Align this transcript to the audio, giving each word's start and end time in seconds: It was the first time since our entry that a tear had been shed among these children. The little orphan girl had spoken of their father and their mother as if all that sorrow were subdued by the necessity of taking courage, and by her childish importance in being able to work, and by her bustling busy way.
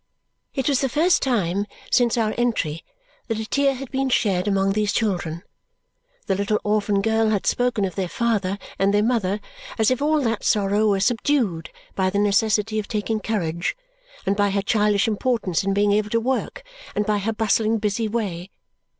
It 0.55 0.67
was 0.67 0.81
the 0.81 0.89
first 0.89 1.21
time 1.21 1.67
since 1.91 2.17
our 2.17 2.33
entry 2.35 2.83
that 3.27 3.39
a 3.39 3.45
tear 3.45 3.75
had 3.75 3.91
been 3.91 4.09
shed 4.09 4.47
among 4.47 4.73
these 4.73 4.91
children. 4.93 5.43
The 6.25 6.33
little 6.33 6.59
orphan 6.63 7.03
girl 7.03 7.29
had 7.29 7.45
spoken 7.45 7.85
of 7.85 7.93
their 7.93 8.07
father 8.09 8.57
and 8.79 8.91
their 8.95 9.03
mother 9.03 9.39
as 9.77 9.91
if 9.91 10.01
all 10.01 10.19
that 10.21 10.43
sorrow 10.43 10.87
were 10.87 10.99
subdued 10.99 11.69
by 11.93 12.09
the 12.09 12.17
necessity 12.17 12.79
of 12.79 12.87
taking 12.87 13.19
courage, 13.19 13.77
and 14.25 14.35
by 14.35 14.49
her 14.49 14.63
childish 14.63 15.07
importance 15.07 15.63
in 15.63 15.71
being 15.71 15.91
able 15.91 16.09
to 16.09 16.19
work, 16.19 16.63
and 16.95 17.05
by 17.05 17.19
her 17.19 17.31
bustling 17.31 17.77
busy 17.77 18.07
way. 18.07 18.49